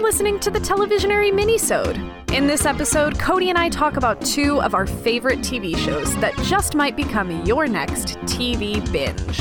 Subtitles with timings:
[0.00, 1.98] for listening to the Televisionary Minisode.
[2.32, 6.34] In this episode, Cody and I talk about two of our favorite TV shows that
[6.44, 9.40] just might become your next TV binge.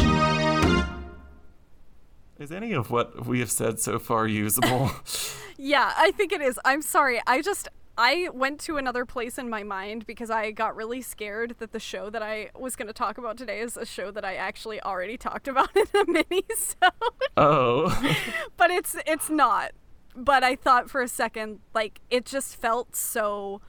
[2.39, 4.91] Is any of what we have said so far usable?
[5.62, 6.58] Yeah, I think it is.
[6.63, 7.21] I'm sorry.
[7.28, 7.67] I just
[7.97, 11.81] I went to another place in my mind because I got really scared that the
[11.81, 14.81] show that I was going to talk about today is a show that I actually
[14.81, 16.45] already talked about in a mini
[17.35, 18.16] oh.
[18.57, 19.73] but it's it's not.
[20.23, 23.62] But I thought for a second like it just felt so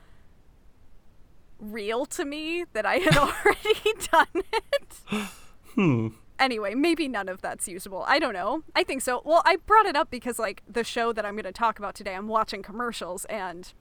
[1.59, 5.29] real to me that I had already done it.
[5.75, 6.09] Hmm
[6.41, 8.05] anyway, maybe none of that's usable.
[8.09, 8.63] I don't know.
[8.75, 9.23] I think so.
[9.25, 11.95] Well, I brought it up because like the show that I'm going to talk about
[11.95, 13.73] today, I'm watching commercials and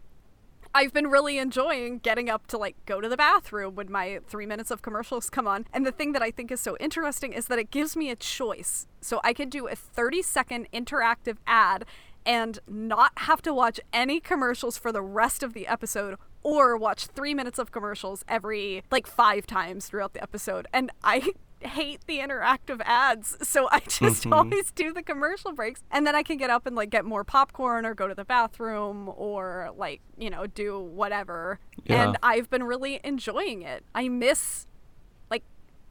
[0.76, 4.46] I've been really enjoying getting up to like go to the bathroom when my 3
[4.46, 5.66] minutes of commercials come on.
[5.74, 8.16] And the thing that I think is so interesting is that it gives me a
[8.16, 8.86] choice.
[9.02, 11.86] So I could do a 30 second interactive ad
[12.30, 17.08] and not have to watch any commercials for the rest of the episode or watch
[17.08, 20.68] 3 minutes of commercials every like 5 times throughout the episode.
[20.72, 21.32] And I
[21.62, 23.36] hate the interactive ads.
[23.42, 24.34] So I just mm-hmm.
[24.34, 27.24] always do the commercial breaks and then I can get up and like get more
[27.24, 31.58] popcorn or go to the bathroom or like, you know, do whatever.
[31.84, 32.10] Yeah.
[32.10, 33.84] And I've been really enjoying it.
[33.96, 34.68] I miss
[35.32, 35.44] like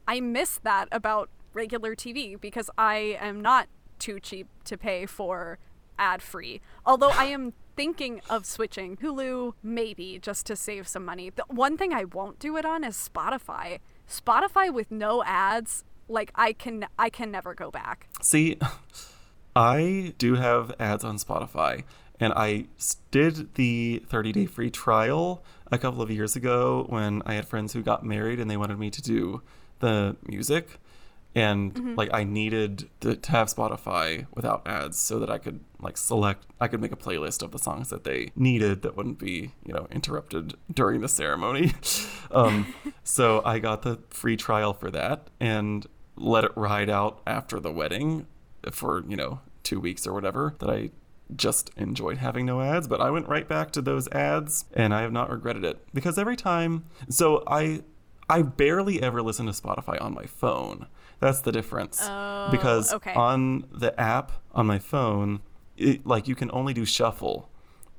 [0.07, 5.59] I miss that about regular TV because I am not too cheap to pay for
[5.99, 6.61] ad free.
[6.85, 11.31] Although I am thinking of switching Hulu maybe just to save some money.
[11.31, 16.33] The one thing I won't do it on is Spotify Spotify with no ads, like
[16.35, 18.09] I can I can never go back.
[18.23, 18.59] See,
[19.55, 21.85] I do have ads on Spotify
[22.19, 22.67] and I
[23.11, 27.73] did the 30 day free trial a couple of years ago when I had friends
[27.73, 29.43] who got married and they wanted me to do
[29.81, 30.81] the music
[31.39, 31.95] and mm-hmm.
[31.95, 36.47] like I needed to, to, have Spotify without ads so that I could like select
[36.61, 39.73] I could make a playlist of the songs that they needed that wouldn't be you
[39.73, 41.73] know interrupted during the ceremony.
[42.33, 47.61] um, so I got the free trial for that and let it ride out after
[47.61, 48.27] the wedding
[48.73, 50.91] for you know two weeks or whatever that I
[51.37, 55.03] just enjoyed having no ads, but I went right back to those ads and I
[55.03, 57.83] have not regretted it because every time so I
[58.31, 60.87] I barely ever listen to Spotify on my phone.
[61.21, 62.01] That's the difference.
[62.03, 63.15] Oh, because okay.
[63.15, 65.41] on the app on my phone,
[65.77, 67.51] it, like you can only do shuffle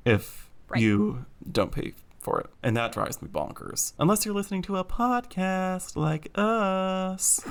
[0.06, 0.82] if right.
[0.82, 2.50] you don't pay for it.
[2.64, 3.94] And that drives me bonkers.
[4.00, 7.42] Unless you're listening to a podcast like us.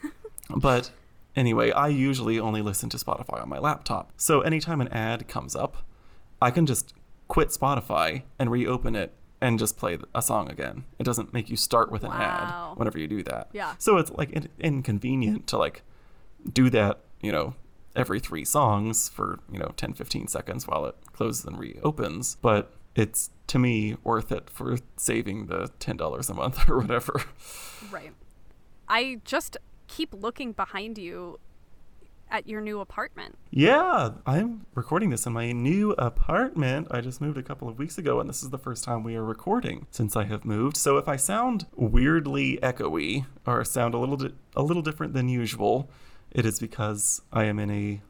[0.56, 0.90] but
[1.36, 4.12] anyway, I usually only listen to Spotify on my laptop.
[4.16, 5.78] So anytime an ad comes up,
[6.40, 6.94] I can just
[7.28, 10.84] quit Spotify and reopen it and just play a song again.
[10.98, 12.72] It doesn't make you start with an wow.
[12.72, 13.50] ad whenever you do that.
[13.52, 13.74] Yeah.
[13.78, 15.82] So it's like in- inconvenient to like
[16.50, 17.54] do that, you know,
[17.96, 22.36] every three songs for, you know, 10, 15 seconds while it closes and reopens.
[22.40, 27.22] But it's to me worth it for saving the $10 a month or whatever.
[27.90, 28.12] Right.
[28.88, 29.56] I just
[29.88, 31.38] keep looking behind you
[32.34, 33.38] at your new apartment.
[33.52, 36.88] Yeah, I'm recording this in my new apartment.
[36.90, 39.14] I just moved a couple of weeks ago, and this is the first time we
[39.14, 40.76] are recording since I have moved.
[40.76, 45.28] So if I sound weirdly echoey or sound a little di- a little different than
[45.28, 45.88] usual,
[46.32, 48.00] it is because I am in a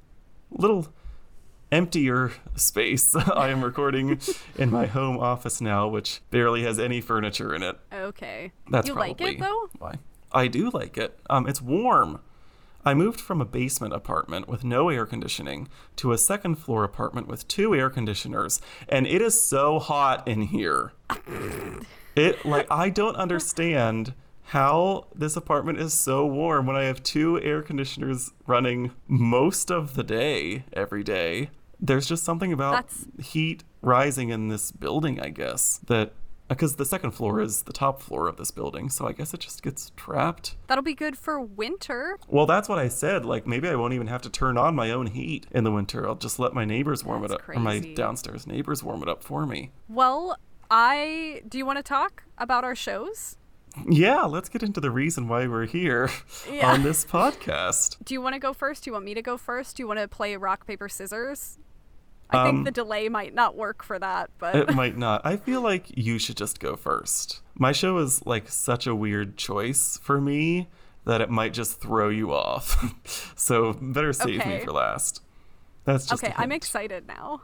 [0.50, 0.88] little
[1.70, 3.14] emptier space.
[3.36, 4.18] I am recording
[4.56, 7.78] in my home office now, which barely has any furniture in it.
[7.92, 8.52] Okay.
[8.70, 9.68] That's you probably like it though?
[9.78, 9.96] Why?
[10.32, 11.20] I do like it.
[11.28, 12.20] Um, it's warm.
[12.84, 17.28] I moved from a basement apartment with no air conditioning to a second floor apartment
[17.28, 20.92] with two air conditioners, and it is so hot in here.
[22.14, 24.14] it like I don't understand
[24.48, 29.94] how this apartment is so warm when I have two air conditioners running most of
[29.94, 31.50] the day every day.
[31.80, 33.06] There's just something about That's...
[33.30, 36.12] heat rising in this building, I guess, that
[36.48, 39.40] because the second floor is the top floor of this building, so I guess it
[39.40, 40.56] just gets trapped.
[40.66, 42.18] That'll be good for winter.
[42.28, 43.24] Well, that's what I said.
[43.24, 46.06] Like maybe I won't even have to turn on my own heat in the winter.
[46.06, 47.58] I'll just let my neighbors warm that's it up, crazy.
[47.58, 49.70] or my downstairs neighbors warm it up for me.
[49.88, 50.36] Well,
[50.70, 53.36] I do you want to talk about our shows?
[53.88, 56.08] Yeah, let's get into the reason why we're here
[56.50, 56.72] yeah.
[56.72, 57.96] on this podcast.
[58.04, 58.84] Do you want to go first?
[58.84, 59.76] Do you want me to go first?
[59.76, 61.58] Do you want to play rock paper scissors?
[62.30, 65.22] I think um, the delay might not work for that, but it might not.
[65.24, 67.42] I feel like you should just go first.
[67.54, 70.68] My show is like such a weird choice for me
[71.04, 72.94] that it might just throw you off.
[73.36, 74.58] so better save okay.
[74.58, 75.22] me for last.
[75.84, 76.34] That's just okay.
[76.36, 77.42] I'm excited now.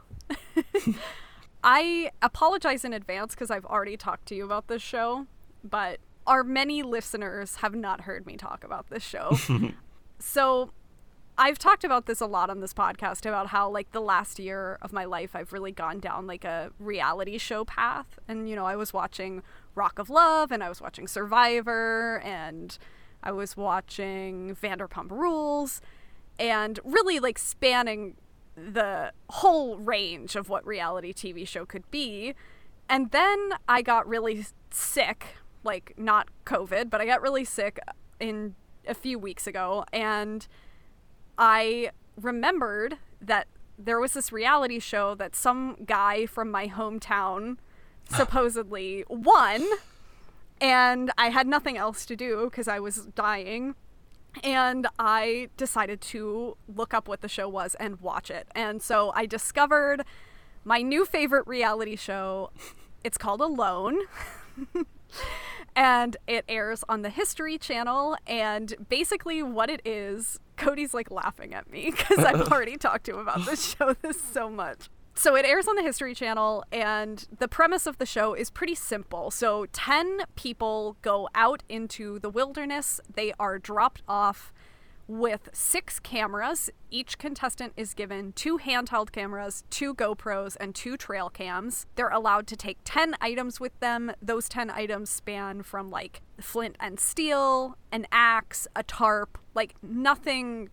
[1.63, 5.27] I apologize in advance because I've already talked to you about this show,
[5.63, 9.37] but our many listeners have not heard me talk about this show.
[10.19, 10.71] so
[11.43, 14.77] I've talked about this a lot on this podcast about how like the last year
[14.83, 18.67] of my life I've really gone down like a reality show path and you know
[18.67, 19.41] I was watching
[19.73, 22.77] Rock of Love and I was watching Survivor and
[23.23, 25.81] I was watching Vanderpump Rules
[26.37, 28.17] and really like spanning
[28.55, 32.35] the whole range of what reality TV show could be.
[32.87, 37.79] And then I got really sick, like not COVID, but I got really sick
[38.19, 38.53] in
[38.87, 40.47] a few weeks ago and
[41.41, 43.47] I remembered that
[43.79, 47.57] there was this reality show that some guy from my hometown
[48.11, 48.17] ah.
[48.17, 49.67] supposedly won
[50.61, 53.73] and I had nothing else to do because I was dying
[54.43, 58.47] and I decided to look up what the show was and watch it.
[58.53, 60.03] And so I discovered
[60.63, 62.51] my new favorite reality show.
[63.03, 63.97] It's called Alone.
[65.75, 68.15] and it airs on the History Channel.
[68.27, 73.13] And basically, what it is, Cody's like laughing at me because I've already talked to
[73.13, 74.89] him about this show this so much.
[75.13, 78.75] So it airs on the History Channel, and the premise of the show is pretty
[78.75, 79.29] simple.
[79.29, 83.01] So, 10 people go out into the wilderness.
[83.13, 84.53] They are dropped off
[85.11, 86.69] with six cameras.
[86.89, 91.85] Each contestant is given two handheld cameras, two GoPros, and two trail cams.
[91.95, 94.11] They're allowed to take 10 items with them.
[94.21, 100.69] Those 10 items span from like flint and steel, an axe, a tarp, like nothing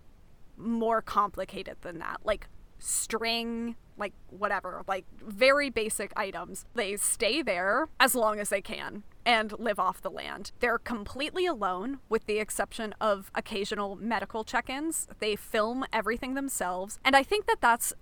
[0.57, 2.19] more complicated than that.
[2.25, 2.49] Like
[2.79, 6.65] string, like whatever, like very basic items.
[6.75, 10.53] They stay there as long as they can and live off the land.
[10.61, 15.07] They're completely alone, with the exception of occasional medical check ins.
[15.19, 16.99] They film everything themselves.
[17.05, 17.93] And I think that that's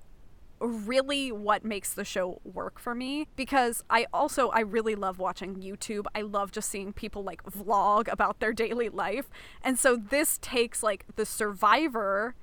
[0.60, 5.56] really what makes the show work for me because I also I really love watching
[5.56, 6.06] YouTube.
[6.14, 9.28] I love just seeing people like vlog about their daily life.
[9.62, 12.34] And so this takes like the survivor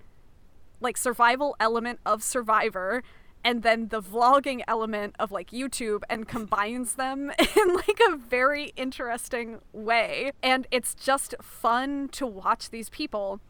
[0.84, 3.04] like survival element of survivor
[3.44, 8.74] and then the vlogging element of like YouTube and combines them in like a very
[8.76, 10.32] interesting way.
[10.42, 13.42] And it's just fun to watch these people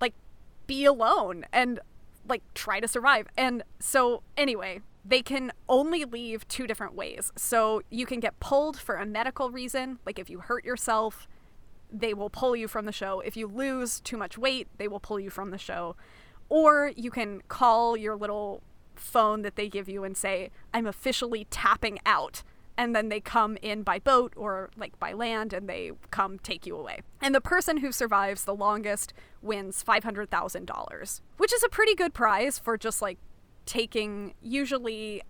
[0.00, 0.14] like
[0.66, 1.80] be alone and
[2.28, 3.26] like try to survive.
[3.36, 7.32] And so, anyway, they can only leave two different ways.
[7.36, 11.26] So, you can get pulled for a medical reason, like if you hurt yourself,
[11.92, 13.20] they will pull you from the show.
[13.20, 15.96] If you lose too much weight, they will pull you from the show.
[16.48, 18.62] Or you can call your little
[19.00, 22.42] phone that they give you and say, I'm officially tapping out.
[22.76, 26.66] And then they come in by boat or like by land and they come take
[26.66, 27.00] you away.
[27.20, 29.12] And the person who survives the longest
[29.42, 33.18] wins $500,000, which is a pretty good prize for just like
[33.66, 35.22] taking usually,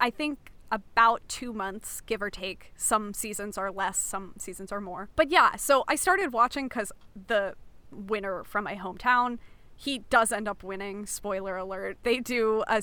[0.00, 2.72] I think, about two months, give or take.
[2.74, 5.08] Some seasons are less, some seasons are more.
[5.14, 6.90] But yeah, so I started watching because
[7.28, 7.54] the
[7.92, 9.38] winner from my hometown
[9.76, 11.06] he does end up winning.
[11.06, 11.98] Spoiler alert.
[12.02, 12.82] They do a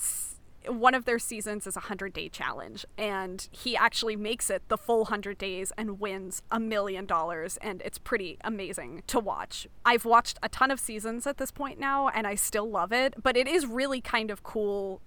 [0.67, 4.77] one of their seasons is a 100 day challenge and he actually makes it the
[4.77, 10.05] full 100 days and wins a million dollars and it's pretty amazing to watch i've
[10.05, 13.35] watched a ton of seasons at this point now and i still love it but
[13.35, 15.01] it is really kind of cool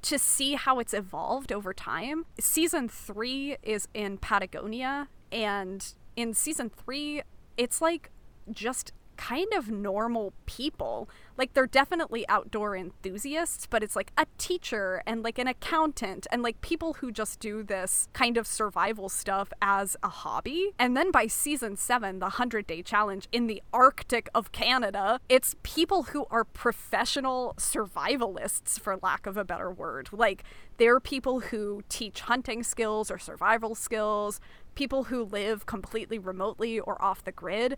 [0.00, 6.70] to see how it's evolved over time season three is in patagonia and in season
[6.70, 7.22] three
[7.56, 8.10] it's like
[8.50, 11.10] just kind of normal people.
[11.36, 16.42] Like they're definitely outdoor enthusiasts, but it's like a teacher and like an accountant and
[16.42, 20.72] like people who just do this kind of survival stuff as a hobby.
[20.78, 25.56] And then by season 7, the 100 day challenge in the Arctic of Canada, it's
[25.62, 30.08] people who are professional survivalists for lack of a better word.
[30.12, 30.44] Like
[30.78, 34.40] they're people who teach hunting skills or survival skills,
[34.76, 37.76] people who live completely remotely or off the grid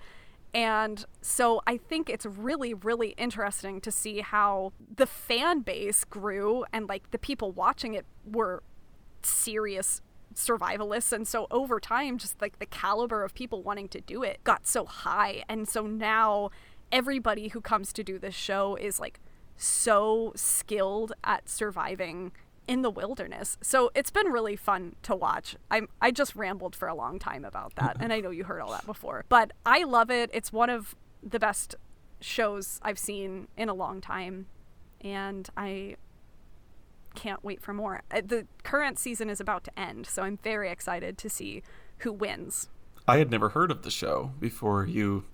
[0.52, 6.64] and so I think it's really, really interesting to see how the fan base grew
[6.73, 8.62] and like the people watching it were
[9.23, 10.02] serious
[10.35, 11.12] survivalists.
[11.12, 14.66] And so over time, just like the caliber of people wanting to do it got
[14.66, 15.45] so high.
[15.49, 16.50] And so now
[16.90, 19.21] everybody who comes to do this show is like
[19.57, 22.33] so skilled at surviving
[22.71, 23.59] in the wilderness.
[23.61, 25.57] So it's been really fun to watch.
[25.73, 28.61] I'm I just rambled for a long time about that and I know you heard
[28.61, 29.25] all that before.
[29.29, 30.31] But I love it.
[30.33, 31.75] It's one of the best
[32.21, 34.47] shows I've seen in a long time
[35.00, 35.97] and I
[37.17, 38.03] can't wait for more.
[38.09, 41.65] Uh, the current season is about to end, so I'm very excited to see
[41.99, 42.69] who wins.
[43.09, 45.25] I had never heard of the show before you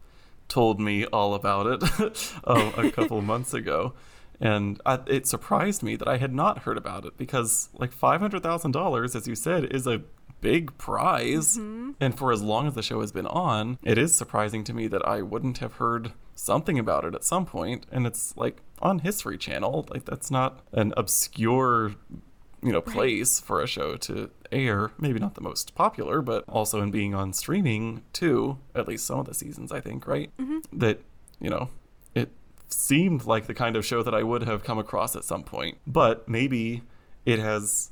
[0.48, 3.92] told me all about it a couple months ago
[4.40, 8.20] and I, it surprised me that I had not heard about it because like five
[8.20, 10.02] hundred thousand dollars, as you said, is a
[10.40, 11.92] big prize, mm-hmm.
[12.00, 14.86] and for as long as the show has been on, it is surprising to me
[14.88, 17.86] that I wouldn't have heard something about it at some point.
[17.90, 19.86] and it's like on history channel.
[19.90, 21.94] Like that's not an obscure
[22.62, 24.90] you know place for a show to air.
[24.98, 28.58] Maybe not the most popular but also in being on streaming too.
[28.74, 30.30] At least some of the seasons i think right?
[30.72, 31.00] That
[31.40, 31.70] you know
[32.68, 35.78] seemed like the kind of show that i would have come across at some point
[35.86, 36.82] but maybe
[37.24, 37.90] it has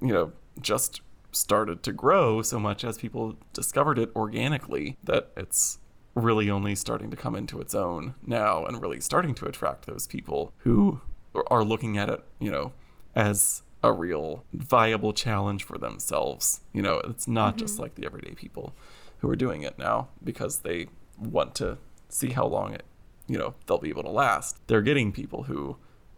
[0.00, 1.00] you know just
[1.32, 5.78] started to grow so much as people discovered it organically that it's
[6.14, 10.06] really only starting to come into its own now and really starting to attract those
[10.06, 11.00] people who
[11.48, 12.72] are looking at it, you know,
[13.14, 16.62] as a real viable challenge for themselves.
[16.72, 17.82] You know, it's not just mm-hmm.
[17.82, 18.74] like the everyday people
[19.18, 21.76] who are doing it now because they want to
[22.08, 22.84] see how long it,
[23.28, 24.58] you know, they'll be able to last.
[24.66, 25.76] They're getting people who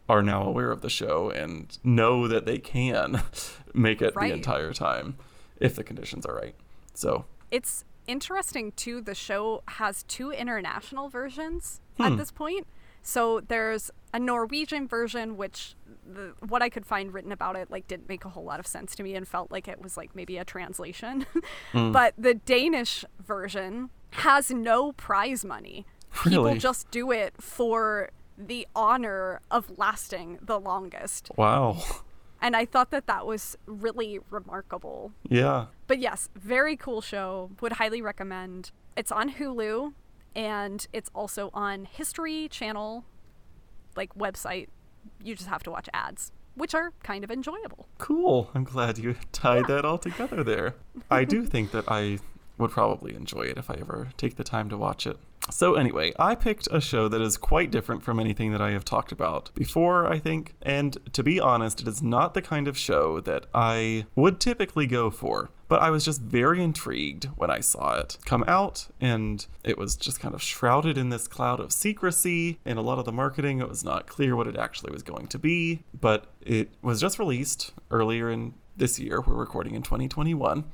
[0.09, 3.23] are now aware of the show and know that they can
[3.75, 4.29] make it Right.
[4.29, 5.17] the entire time
[5.61, 6.55] if the conditions are right.
[6.95, 9.01] So, It's interesting too.
[9.03, 12.03] The show has two international versions Hmm.
[12.05, 12.67] at this point.
[13.03, 15.75] So there's a Norwegian version, which
[16.07, 18.67] the, what I could find written about it like didn't make a whole lot of
[18.67, 21.27] sense to me and felt like it was like maybe a translation.
[21.73, 21.93] Hmm.
[21.93, 25.85] but the Danish version has no prize money.
[26.25, 26.59] People Really?
[26.59, 31.31] just do it for the honor of lasting the longest.
[31.37, 31.83] wow.
[32.41, 35.13] And I thought that that was really remarkable.
[35.29, 35.67] Yeah.
[35.89, 37.51] But yes, very cool show.
[37.61, 38.71] Would highly recommend.
[38.97, 39.93] It's on Hulu
[40.37, 43.05] and it's also on History Channel
[43.97, 44.69] like website.
[45.21, 47.89] You just have to watch ads, which are kind of enjoyable.
[47.99, 48.51] Cool.
[48.55, 50.77] I'm glad you tied that all together there.
[51.11, 52.19] I do think that I
[52.59, 55.19] would probably enjoy it if I ever take the time to watch it.
[55.51, 58.85] So, anyway, I picked a show that is quite different from anything that I have
[58.85, 60.55] talked about before, I think.
[60.61, 64.87] And to be honest, it is not the kind of show that I would typically
[64.87, 65.49] go for.
[65.67, 69.97] But I was just very intrigued when I saw it come out, and it was
[69.97, 72.59] just kind of shrouded in this cloud of secrecy.
[72.65, 75.29] In a lot of the marketing, it was not clear what it actually was going
[75.29, 75.83] to be.
[75.99, 79.21] But it was just released earlier in this year.
[79.21, 80.65] We're recording in 2021.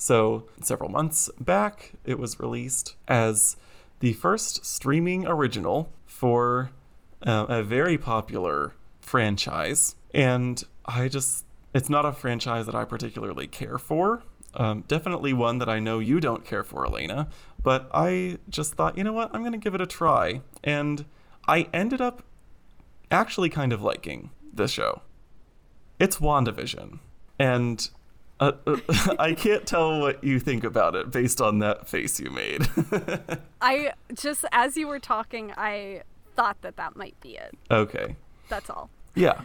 [0.00, 3.58] So, several months back, it was released as
[3.98, 6.70] the first streaming original for
[7.26, 9.96] uh, a very popular franchise.
[10.14, 14.22] And I just, it's not a franchise that I particularly care for.
[14.54, 17.28] Um, definitely one that I know you don't care for, Elena.
[17.62, 20.40] But I just thought, you know what, I'm going to give it a try.
[20.64, 21.04] And
[21.46, 22.22] I ended up
[23.10, 25.02] actually kind of liking the show.
[25.98, 27.00] It's WandaVision.
[27.38, 27.90] And
[28.40, 28.76] uh, uh,
[29.18, 32.68] I can't tell what you think about it based on that face you made.
[33.60, 36.02] I just, as you were talking, I
[36.34, 37.54] thought that that might be it.
[37.70, 38.16] okay.
[38.48, 38.90] That's all.
[39.14, 39.42] Yeah.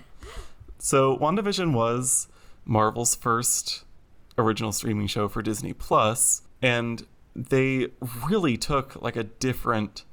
[0.79, 2.27] So WandaVision was
[2.65, 3.83] Marvel's first
[4.37, 7.89] original streaming show for Disney Plus, and they
[8.27, 10.03] really took like a different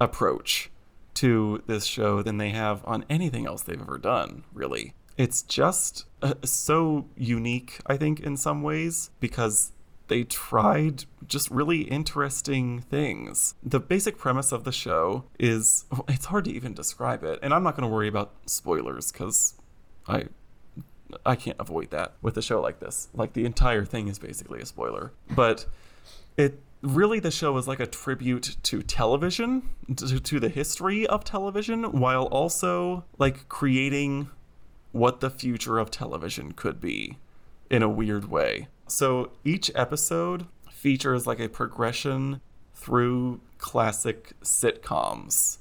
[0.00, 0.70] approach
[1.14, 4.94] to this show than they have on anything else they've ever done, really.
[5.20, 9.72] It's just uh, so unique, I think, in some ways, because
[10.08, 13.54] they tried just really interesting things.
[13.62, 17.62] The basic premise of the show is it's hard to even describe it, and I'm
[17.62, 19.56] not going to worry about spoilers because
[20.08, 20.24] I
[21.26, 23.10] I can't avoid that with a show like this.
[23.12, 25.12] Like the entire thing is basically a spoiler.
[25.36, 25.66] But
[26.38, 31.24] it really the show is like a tribute to television, to, to the history of
[31.24, 34.30] television, while also like creating
[34.92, 37.18] what the future of television could be
[37.70, 38.68] in a weird way.
[38.86, 42.40] So each episode features like a progression
[42.74, 45.58] through classic sitcoms.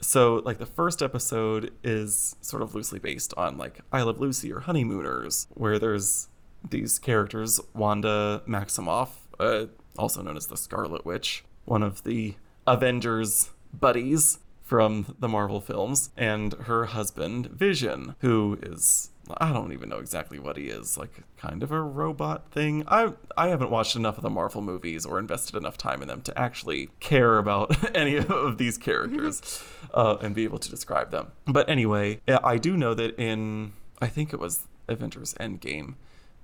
[0.00, 4.52] So, like, the first episode is sort of loosely based on, like, I Love Lucy
[4.52, 6.26] or Honeymooners, where there's
[6.68, 9.66] these characters Wanda Maximoff, uh,
[9.96, 12.34] also known as the Scarlet Witch, one of the
[12.66, 14.40] Avengers buddies
[14.72, 20.38] from the Marvel films, and her husband Vision, who is I don't even know exactly
[20.38, 22.82] what he is, like kind of a robot thing.
[22.88, 26.22] I I haven't watched enough of the Marvel movies or invested enough time in them
[26.22, 29.62] to actually care about any of these characters
[29.92, 31.32] uh, and be able to describe them.
[31.44, 35.96] But anyway, I do know that in I think it was Avengers Endgame,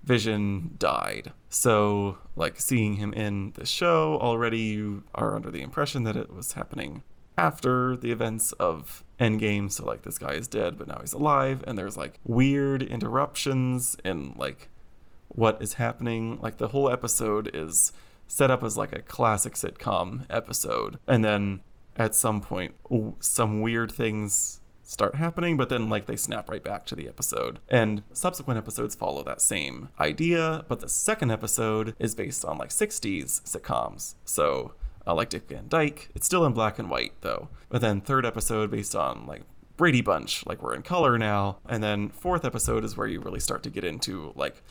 [0.05, 1.33] Vision died.
[1.49, 6.31] So, like, seeing him in the show, already you are under the impression that it
[6.31, 7.05] was happening
[7.39, 9.71] after the events of Endgame.
[9.71, 11.65] So, like, this guy is dead, but now he's alive.
[11.67, 14.69] And there's, like, weird interruptions in, like,
[15.29, 16.39] what is happening.
[16.43, 17.93] Like, the whole episode is
[18.27, 20.99] set up as, like, a classic sitcom episode.
[21.07, 21.61] And then
[21.97, 22.75] at some point,
[23.21, 27.59] some weird things start happening, but then like they snap right back to the episode.
[27.69, 32.71] And subsequent episodes follow that same idea, but the second episode is based on like
[32.71, 34.15] 60s sitcoms.
[34.25, 34.73] So
[35.13, 36.11] like Dick Van Dyke.
[36.15, 37.49] It's still in black and white though.
[37.69, 39.43] But then third episode based on like
[39.77, 41.59] Brady Bunch, like we're in color now.
[41.69, 44.63] And then fourth episode is where you really start to get into like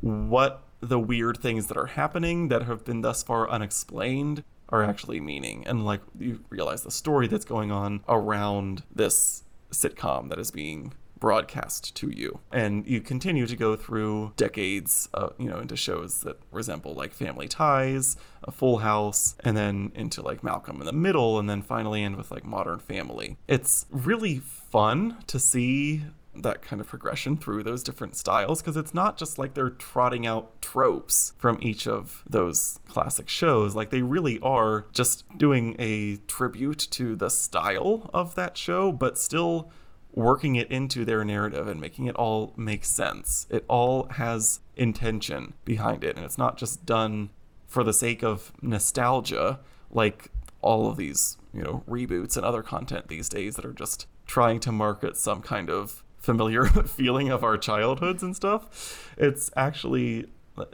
[0.00, 5.20] what the weird things that are happening that have been thus far unexplained are actually
[5.20, 5.64] meaning.
[5.66, 10.92] And like you realize the story that's going on around this sitcom that is being
[11.22, 12.40] broadcast to you.
[12.50, 17.12] And you continue to go through decades, uh, you know, into shows that resemble like
[17.12, 21.62] Family Ties, A Full House, and then into like Malcolm in the Middle, and then
[21.62, 23.36] finally end with like Modern Family.
[23.46, 26.02] It's really fun to see
[26.34, 30.26] that kind of progression through those different styles because it's not just like they're trotting
[30.26, 36.16] out tropes from each of those classic shows like they really are just doing a
[36.28, 39.70] tribute to the style of that show but still
[40.12, 43.46] working it into their narrative and making it all make sense.
[43.50, 47.30] It all has intention behind it, and it's not just done
[47.66, 53.08] for the sake of nostalgia, like all of these, you know, reboots and other content
[53.08, 57.58] these days that are just trying to market some kind of familiar feeling of our
[57.58, 59.12] childhoods and stuff.
[59.16, 60.26] It's actually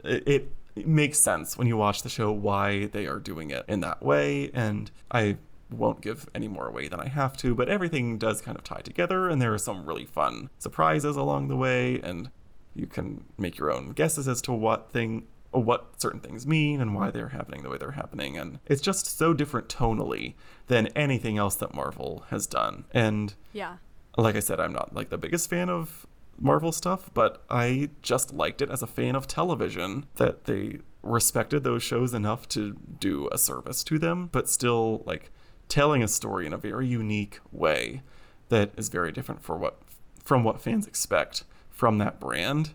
[0.03, 0.27] it,
[0.75, 4.01] it makes sense when you watch the show why they are doing it in that
[4.01, 5.37] way and I
[5.71, 8.81] won't give any more away than I have to, but everything does kind of tie
[8.81, 12.31] together, and there are some really fun surprises along the way, and
[12.75, 16.93] you can make your own guesses as to what thing what certain things mean and
[16.93, 20.35] why they're happening the way they're happening and it's just so different tonally
[20.67, 22.85] than anything else that Marvel has done.
[22.91, 23.77] And yeah.
[24.17, 26.05] Like I said, I'm not like the biggest fan of
[26.37, 31.63] Marvel stuff, but I just liked it as a fan of television that they respected
[31.63, 35.31] those shows enough to do a service to them, but still like
[35.69, 38.01] telling a story in a very unique way
[38.49, 39.79] that is very different for what
[40.23, 42.71] from what fans expect from that brand.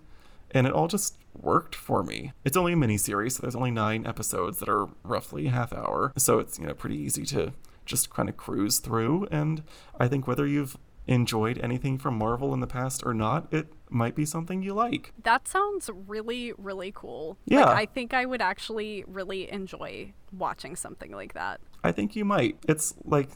[0.51, 2.33] And it all just worked for me.
[2.45, 6.13] It's only a mini series, so there's only nine episodes that are roughly half hour.
[6.17, 7.53] So it's, you know, pretty easy to
[7.85, 9.27] just kind of cruise through.
[9.31, 9.63] And
[10.01, 14.15] I think whether you've enjoyed anything from Marvel in the past or not, it might
[14.15, 15.13] be something you like.
[15.23, 17.39] That sounds really, really cool.
[17.47, 17.65] Yeah.
[17.65, 21.61] Like, I think I would actually really enjoy watching something like that.
[21.83, 22.59] I think you might.
[22.69, 23.31] It's like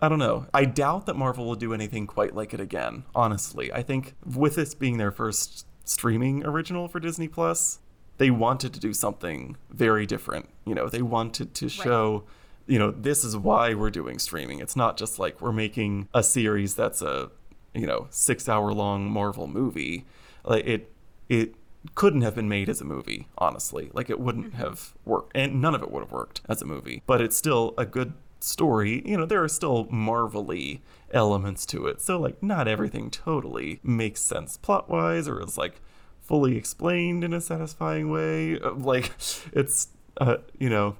[0.00, 0.46] I don't know.
[0.54, 3.72] I doubt that Marvel will do anything quite like it again, honestly.
[3.72, 7.80] I think with this being their first streaming original for Disney Plus,
[8.18, 10.48] they wanted to do something very different.
[10.64, 12.34] You know, they wanted to show right
[12.68, 14.60] you know, this is why we're doing streaming.
[14.60, 17.30] It's not just like we're making a series that's a,
[17.78, 20.04] you know, six hour long Marvel movie.
[20.44, 20.92] Like it,
[21.28, 21.54] it
[21.94, 23.90] couldn't have been made as a movie, honestly.
[23.92, 24.58] Like it wouldn't mm-hmm.
[24.58, 27.02] have worked, and none of it would have worked as a movie.
[27.06, 29.02] But it's still a good story.
[29.04, 32.00] You know, there are still marvelly elements to it.
[32.00, 35.80] So like, not everything totally makes sense plot wise, or is like
[36.20, 38.60] fully explained in a satisfying way.
[38.60, 39.12] Uh, like,
[39.52, 39.88] it's
[40.20, 40.96] uh, you know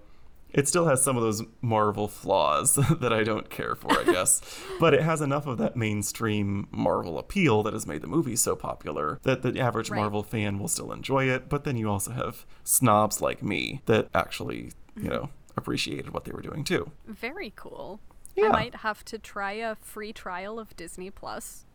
[0.51, 4.41] it still has some of those Marvel flaws that I don't care for, I guess.
[4.81, 8.57] but it has enough of that mainstream Marvel appeal that has made the movie so
[8.57, 10.01] popular that the average right.
[10.01, 11.49] Marvel fan will still enjoy it.
[11.49, 15.09] But then you also have snobs like me that actually, you mm-hmm.
[15.09, 16.91] know, appreciated what they were doing too.
[17.07, 18.01] Very cool.
[18.35, 18.47] Yeah.
[18.47, 21.67] I might have to try a free trial of Disney Plus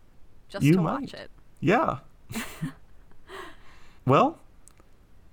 [0.47, 1.01] just you to might.
[1.01, 1.29] watch it.
[1.59, 1.99] Yeah.
[4.05, 4.39] well,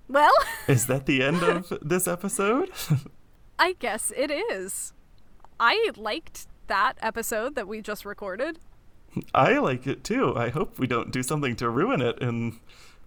[0.07, 0.33] well,
[0.67, 2.69] is that the end of this episode?
[3.61, 4.91] I guess it is.
[5.59, 8.57] I liked that episode that we just recorded.
[9.35, 10.35] I like it too.
[10.35, 12.59] I hope we don't do something to ruin it in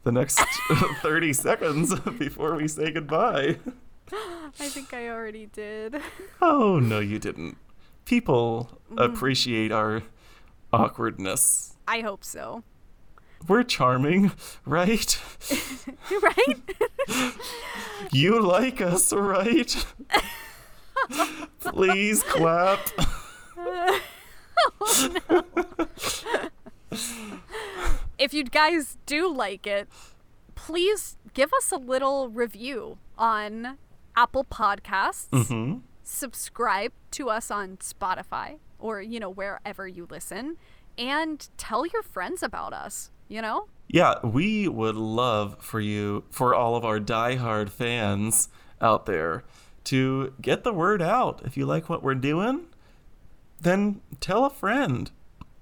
[0.05, 0.38] the next
[1.03, 3.59] 30 seconds before we say goodbye.
[4.12, 6.01] I think I already did.
[6.40, 7.57] Oh, no, you didn't.
[8.05, 9.05] People mm.
[9.05, 10.05] appreciate our
[10.73, 11.75] awkwardness.
[11.88, 12.62] I hope so.
[13.47, 14.33] We're charming,
[14.65, 15.21] right?
[16.11, 17.35] You right?
[18.13, 19.87] you like us, right?
[21.61, 22.81] Please clap.
[23.59, 24.01] oh,
[25.31, 25.45] no.
[28.19, 29.89] if you guys do like it,
[30.55, 33.79] please give us a little review on
[34.17, 35.29] Apple Podcasts.
[35.31, 35.79] Mm-hmm.
[36.03, 40.57] Subscribe to us on Spotify or, you know, wherever you listen.
[40.97, 43.66] And tell your friends about us, you know?
[43.88, 48.49] Yeah, we would love for you, for all of our diehard fans
[48.81, 49.42] out there,
[49.85, 51.42] to get the word out.
[51.44, 52.66] If you like what we're doing,
[53.61, 55.11] then tell a friend.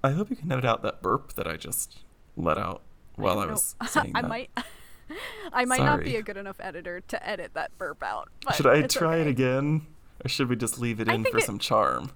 [0.05, 2.01] I hope you can edit out that burp that I just
[2.37, 2.83] let out
[3.17, 4.25] while I, I was saying that.
[4.25, 4.51] I might.
[5.53, 5.89] I might Sorry.
[5.89, 8.29] not be a good enough editor to edit that burp out.
[8.55, 9.23] should I try okay.
[9.23, 9.87] it again,
[10.25, 12.13] or should we just leave it in for it, some charm?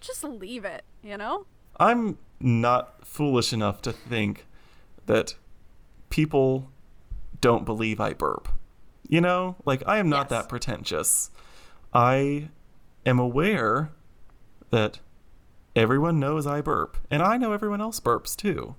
[0.00, 0.84] Just leave it.
[1.02, 1.46] You know.
[1.78, 4.44] I'm not foolish enough to think
[5.06, 5.34] that
[6.10, 6.70] people
[7.40, 8.48] don't believe I burp.
[9.08, 10.30] You know, like I am not yes.
[10.30, 11.30] that pretentious.
[11.92, 12.48] I
[13.04, 13.92] am aware
[14.70, 15.00] that
[15.74, 18.74] everyone knows I burp, and I know everyone else burps too.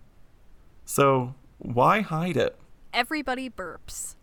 [0.83, 2.59] So why hide it?
[2.93, 4.15] Everybody burps.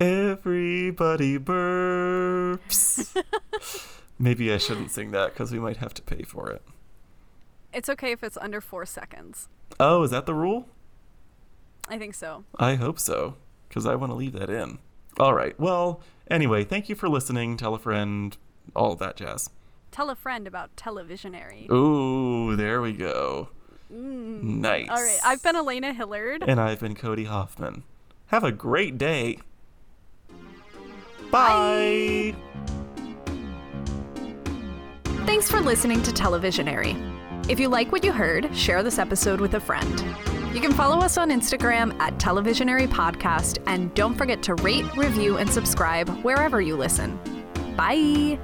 [0.00, 3.14] Everybody burps.
[4.18, 6.62] Maybe I shouldn't sing that because we might have to pay for it.
[7.72, 9.48] It's okay if it's under four seconds.
[9.80, 10.68] Oh, is that the rule?
[11.88, 12.44] I think so.
[12.58, 13.36] I hope so,
[13.68, 14.78] because I want to leave that in.
[15.18, 15.58] All right.
[15.60, 17.56] Well, anyway, thank you for listening.
[17.56, 18.36] Tell a friend,
[18.74, 19.50] all that jazz.
[19.90, 21.70] Tell a friend about Televisionary.
[21.70, 23.50] Ooh, there we go.
[23.92, 24.42] Mm.
[24.42, 24.88] Nice.
[24.88, 25.18] All right.
[25.24, 26.44] I've been Elena Hillard.
[26.46, 27.84] And I've been Cody Hoffman.
[28.28, 29.38] Have a great day.
[31.30, 32.34] Bye.
[35.26, 36.96] Thanks for listening to Televisionary.
[37.50, 40.02] If you like what you heard, share this episode with a friend.
[40.52, 45.38] You can follow us on Instagram at Televisionary Podcast, and don't forget to rate, review,
[45.38, 47.18] and subscribe wherever you listen.
[47.74, 48.38] Bye.